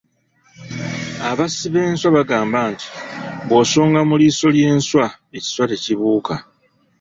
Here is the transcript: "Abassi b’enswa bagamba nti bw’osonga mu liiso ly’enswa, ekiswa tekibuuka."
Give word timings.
"Abassi 1.29 1.67
b’enswa 1.73 2.09
bagamba 2.17 2.59
nti 2.71 2.87
bw’osonga 3.47 3.99
mu 4.09 4.15
liiso 4.19 4.47
ly’enswa, 4.55 5.05
ekiswa 5.37 5.63
tekibuuka." 5.71 6.35